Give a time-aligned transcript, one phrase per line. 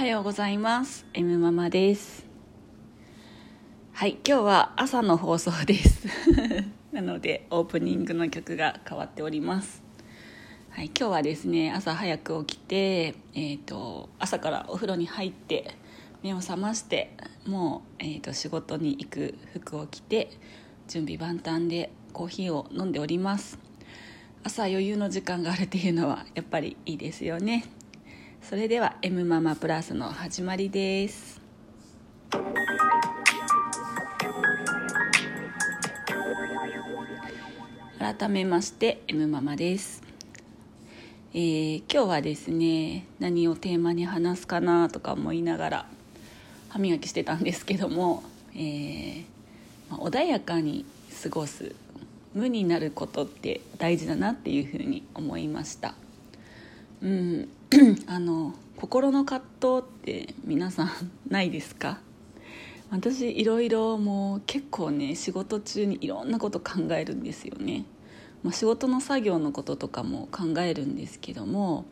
[0.00, 1.04] はようございます。
[1.12, 2.24] M ママです。
[3.92, 6.08] はい今日は朝の放送です。
[6.90, 9.82] なのでオープニングの曲が変わっております。
[10.70, 15.74] はい今日はですね朝早く起きてえっ、ー、と朝からお風呂に入って
[16.22, 17.14] 目を覚まして
[17.46, 20.30] もう、えーと、仕事に行く服を着て
[20.88, 23.58] 準備万端でコーヒーを飲んでおります。
[24.44, 27.66] 朝余裕の時間があるっていうのはやっぱりいいですよね。
[28.42, 31.40] それでは M ママプラスの始まりです。
[37.98, 40.02] 改めまして M ママです、
[41.32, 45.86] えー、今日はですね何をテーマに話すかなとか思いながら
[46.70, 48.22] 歯磨きしてたんですけども、
[48.54, 49.24] えー
[49.90, 50.84] まあ、穏やかに
[51.22, 51.74] 過ごす
[52.34, 55.94] 無になることって大事だなっていうふうに思いました。
[57.02, 57.48] うん。
[58.06, 60.90] あの心の葛藤って皆さん
[61.28, 62.00] ないですか？
[62.90, 67.84] 私いろいろもう結構ね仕事中にいろんなこと考えるんですよね、
[68.42, 71.84] まあ、仕事の作業のこととかも考えるんですけども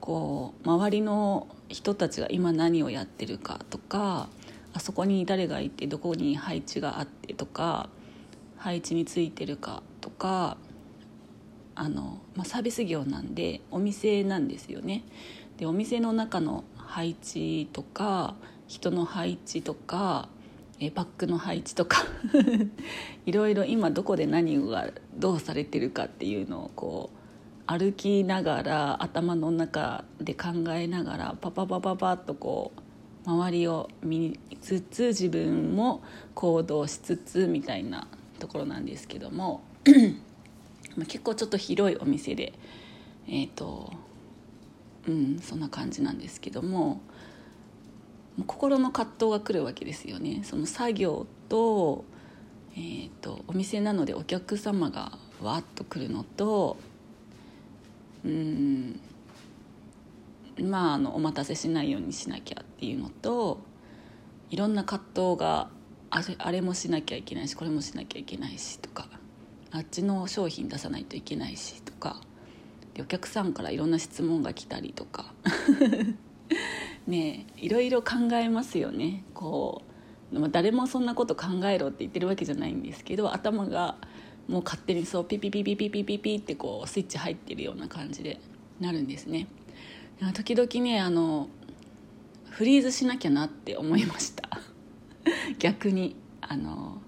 [0.00, 4.28] こう周りの人たちが今何をやってるかとか
[4.72, 7.88] あそこに誰がいてどこに配置があってとか
[8.56, 10.56] 配置についてるかとか
[11.78, 15.04] あの、まあ、サービス業なんでお店なんですよね。
[15.58, 18.34] でお店の中の配置とか
[18.66, 20.28] 人の配置とか
[20.80, 22.04] えバッグの配置とか
[23.26, 27.18] いろいろ今どこで何がどうされてるかっていうのをこう
[27.66, 32.72] 歩きながら頭の中で考えながらパパパパパッとこ
[33.26, 36.02] う周りを見つつ自分も
[36.34, 38.06] 行動しつつみたいな
[38.38, 39.62] ところなんですけども。
[40.98, 42.52] ま結構ちょっと広いお店で
[43.28, 43.92] えっ、ー、と
[45.06, 47.00] うんそんな感じなんですけども
[48.46, 50.42] 心の葛藤が来るわけですよね。
[50.44, 52.04] その作業と,、
[52.76, 56.76] えーと、お店なのでお客様がわっと来るのと
[58.24, 59.00] うん
[60.60, 63.60] まああのお待たせしないようにしなきゃっていうのと
[64.50, 65.70] いろんな葛藤が
[66.10, 69.17] あれあれもしなきゃいけないしこれもしなきゃいけないしとか。
[69.70, 72.20] あっちの商品出さないといけないしとか
[72.94, 75.32] でお客さんからいろんな質問が来たりとか。
[77.06, 79.24] ねいろいろ考えますよね。
[79.34, 79.82] こ
[80.32, 83.96] う誰もそんなこと考えろって言ってるわけじゃないんですけど頭が
[84.46, 88.38] もう勝手にそうピピピピピピピピってこうスイッチ入ってるような感じで
[88.78, 89.46] なるんですね。
[90.34, 91.48] 時々ねあの
[92.50, 94.48] フリーズしなきゃなって思いました。
[95.58, 97.00] 逆にあの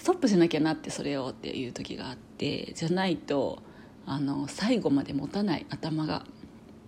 [0.00, 3.58] ストップしなきゃなってそれをっていう時があってじゃないと
[4.06, 6.24] あの最後まで持たない頭が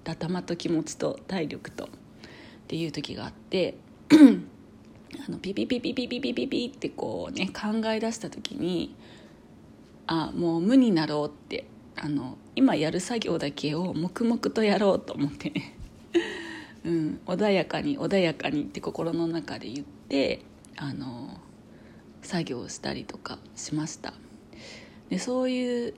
[0.02, 1.88] 頭と気持ちと体力とっ
[2.68, 3.74] ていう時があって
[5.28, 8.94] あのピピピピピピピピピってこうね考え出した時に
[10.06, 15.76] あもう無になろうってあの今やる作業だけを黙々とやろうと思ってね、
[16.86, 20.40] うん、穏やかに穏やかにって心の中で言って
[20.78, 21.41] あの
[22.22, 24.14] 作業をしたりとかしました。
[25.10, 25.94] でそういう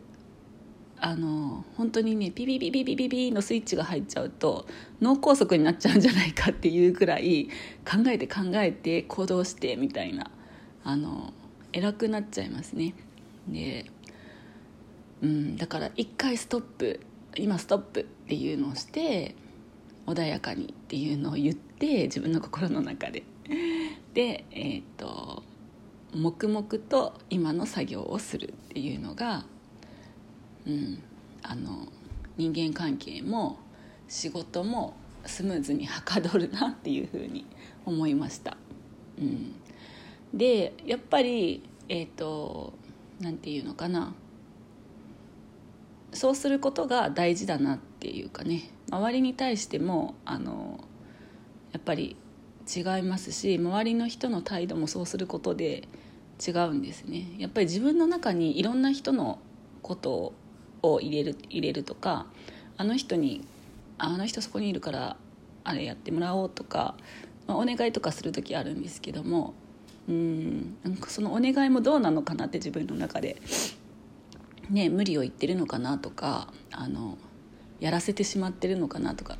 [0.98, 4.66] あの本当にねピピピピピピピのスイッチが入っちゃうと
[5.00, 7.48] 脳梗塞になっちゃうんじゃないかっていうくらい
[7.84, 10.30] 考えて考えて行動してみたいな
[10.82, 11.32] あの
[11.72, 12.94] 偉くなっちゃいますね。
[13.48, 13.86] で、
[15.22, 17.00] うん、だから一回ストップ
[17.36, 19.34] 今ストップっていうのをして
[20.06, 23.24] 穏やかにっていうのを言って自分の心の中で。
[24.14, 25.42] でえっ、と
[26.14, 29.44] 黙々と今の作業をするっていうのが、
[30.66, 31.02] うん、
[31.42, 31.88] あの
[32.36, 33.58] 人間関係も
[34.08, 34.94] 仕事も
[35.26, 37.46] スムーズにはかどるなっていうふうに
[37.84, 38.56] 思いました。
[39.18, 39.54] うん、
[40.32, 42.72] でやっぱりえっ、ー、と
[43.20, 44.14] なんていうのかな。
[46.12, 48.70] そうすることが大事だなっていうかね。
[48.90, 50.84] 周りに対してもあの
[51.72, 52.16] やっぱり
[52.72, 55.88] 違いますし周りの人の態度もそうすることで
[56.46, 57.34] 違うんですね。
[57.38, 59.38] やっぱり自分の中にいろんな人の
[59.82, 60.32] こと
[60.82, 62.26] を入れる入れるとか
[62.76, 63.46] あの人に
[63.98, 65.16] あの人そこにいるから
[65.62, 66.94] あれやってもらおうとか、
[67.46, 69.54] まあ、お願いとかする時あるんですけども
[70.08, 73.40] うんなんかそのお願いもどうなのかなって自分の中で、
[74.68, 77.16] ね、無理を言ってるのかなとかあの
[77.80, 79.38] やらせてしまってるのかなとか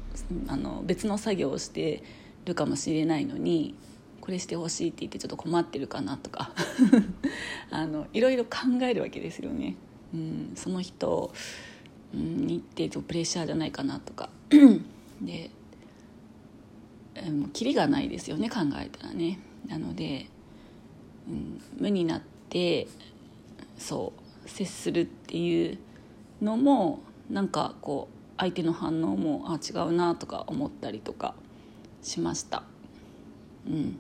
[0.49, 2.02] あの別の作業をして
[2.44, 3.75] るかもしれないのに
[4.24, 6.50] これしてほしいって言ってちょっと困ってるかなとか。
[7.70, 8.50] あのいろいろ考
[8.80, 9.76] えるわけですよね。
[10.14, 11.30] うん、その人
[12.14, 14.30] にってプレッシャーじゃないかなとか。
[15.20, 15.50] で
[17.30, 19.40] もうキリがないですよね考えたらね。
[19.68, 20.26] なので、
[21.28, 22.88] うん、無になって
[23.76, 25.78] そう接するっていう
[26.40, 31.34] のもなんかこう相手の反応もあ違うなとか思ったりとか
[32.00, 32.62] しました。
[33.66, 33.98] うん。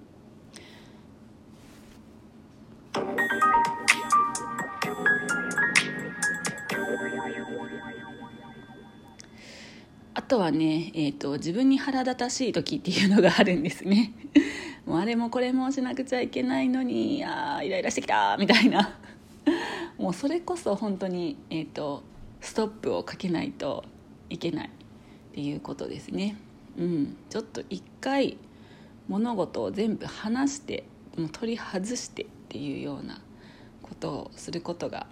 [10.24, 14.12] とはね、えーと、自分に腹立たしい時っていうのがあるんですね
[14.84, 18.98] もうあれもこれもしなくちゃいけないのにあイライラしてきたみたいな
[19.98, 22.02] もうそれこそ本当に、えーと
[22.44, 23.84] ストップをかけないと
[24.28, 24.70] いけないっ
[25.34, 26.36] ていうことですね。
[26.76, 28.36] うん、ちょっと一回
[29.08, 30.84] 物事を全部話して
[31.16, 33.20] もう取り外してっていうような
[33.80, 35.06] ことをすることが、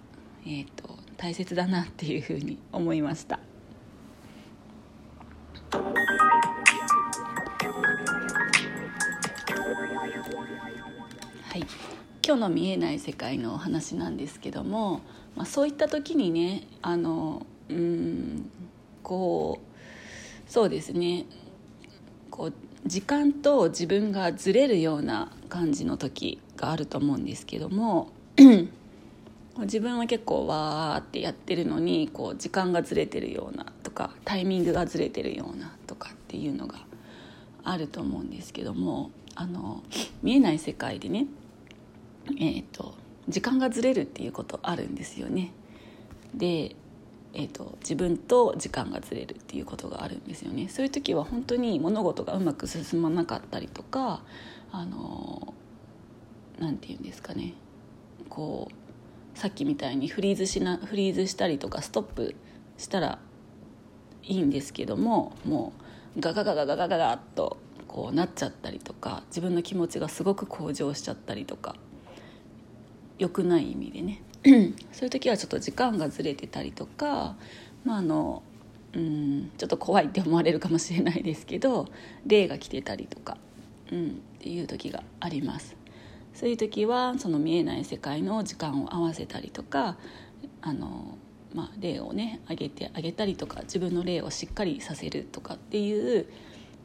[0.45, 3.39] えーと、大切だなっていうふうに思いました。
[11.53, 11.67] はい、
[12.25, 15.01] 今日の見えない世界のお話なんですけども、
[15.35, 18.49] まあ、そういった時にねあのうん
[19.03, 21.27] こうそうですね。
[22.31, 22.53] こう
[22.87, 28.11] 時間と自分がずれるような感じの時があると思うんですけども
[29.59, 36.79] 自分は結構わーってやってるのにこう時間がずれてるようなとかタイミングがずれてるようなとかっていうのが
[37.63, 39.83] あると思うんですけどもあの
[40.23, 41.27] 見えない世界でね
[42.27, 42.95] えーと
[43.29, 45.53] 時間がずれるっていうことあるんですよね。
[46.33, 46.75] で
[47.35, 54.21] えーと、自分と時間がずれるっていうことがあるんですよねそういう時は本当に物事がうまく進まなかったりとか
[54.71, 55.53] あの
[56.59, 57.55] 何て言うんですかね
[58.29, 62.35] こうさっきみたいにフリーズしなフリーズしたりとかストップ
[62.77, 63.17] したら
[64.21, 65.73] いいんですけどもも
[66.15, 71.75] うガガガガガガガガッとこうなっちゃったりとか自分の気持ちがすごく向上しちゃったりとか
[73.23, 74.21] 良くない意味でね。
[74.91, 77.37] そういう時はちょっと時間がずれてたりとか、
[77.85, 78.43] まあ、あの
[78.93, 81.87] うんちょっと怖いって思われるかもしれないですけど
[82.25, 83.37] 霊が来てたりとか、
[83.91, 85.77] うん、っていう時があります。
[86.33, 89.97] そういう時はその見えない世界の時間を合わせたりとか
[90.61, 91.17] あの、
[91.53, 96.25] まあ、霊をね上げてあげたりとか自分の霊をしっかりさせるとかっていう、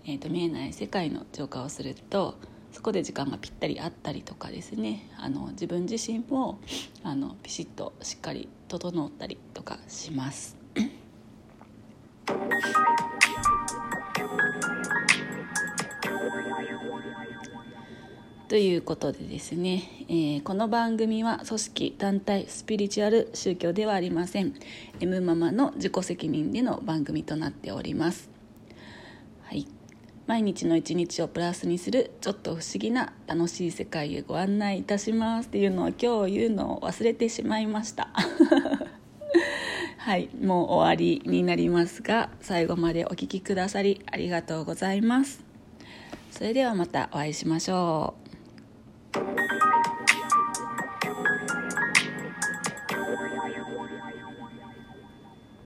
[0.04, 2.36] えーと見えない世界の浄化をすると
[2.78, 5.10] そこで時間がぴったりあったりとかですね。
[5.18, 6.60] あの自分自身も
[7.02, 10.56] あのピシッとしっかり整ったりとかします。
[18.46, 24.54] ということでですね、えー、この番組は組織団体スピリチュアル宗教ではありません。
[25.00, 28.30] M ママの自己責任での番組となっております。
[29.42, 29.66] はい。
[30.28, 38.10] 毎日の一日をプラスにするちょっと不思議な楽しい世界へご案内いたしますっていうのを今日言うのを忘れてしまいました。
[39.96, 45.42] はいもう終わりになりますが最後までお聴きくださりありがとうございます。
[46.30, 48.27] それではまたお会いしましょう。